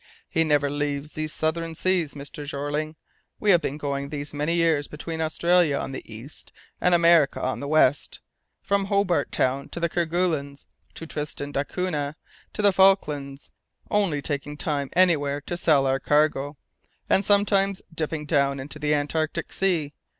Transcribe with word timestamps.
He 0.27 0.43
never 0.43 0.67
leaves 0.67 1.11
these 1.11 1.31
southern 1.31 1.75
seas, 1.75 2.15
Mr. 2.15 2.43
Jeorling; 2.47 2.95
we 3.39 3.51
have 3.51 3.61
been 3.61 3.77
going 3.77 4.09
these 4.09 4.33
many 4.33 4.55
years 4.55 4.87
between 4.87 5.21
Australia 5.21 5.77
on 5.77 5.91
the 5.91 6.01
east 6.11 6.51
and 6.81 6.95
America 6.95 7.39
on 7.39 7.59
the 7.59 7.67
west; 7.67 8.19
from 8.63 8.85
Hobart 8.85 9.31
Town 9.31 9.69
to 9.69 9.79
the 9.79 9.89
Kerguelens, 9.89 10.65
to 10.95 11.05
Tristan 11.05 11.51
d'Acunha, 11.51 12.15
to 12.51 12.61
the 12.63 12.73
Falklands, 12.73 13.51
only 13.91 14.23
taking 14.23 14.57
time 14.57 14.89
anywhere 14.93 15.39
to 15.41 15.55
sell 15.55 15.85
our 15.85 15.99
cargo, 15.99 16.57
and 17.07 17.23
sometimes 17.23 17.83
dipping 17.93 18.25
down 18.25 18.59
into 18.59 18.79
the 18.79 18.95
Antarctic 18.95 19.53
Sea. 19.53 19.93